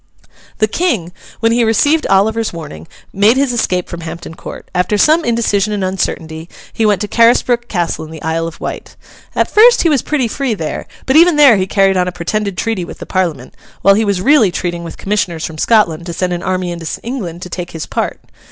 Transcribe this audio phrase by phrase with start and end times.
[0.57, 5.23] The King, when he received Oliver's warning, made his escape from Hampton Court; after some
[5.23, 8.95] indecision and uncertainty, he went to Carisbrooke Castle in the Isle of Wight.
[9.35, 12.57] At first, he was pretty free there; but, even there, he carried on a pretended
[12.57, 13.53] treaty with the Parliament,
[13.83, 17.43] while he was really treating with commissioners from Scotland to send an army into England
[17.43, 18.19] to take his part.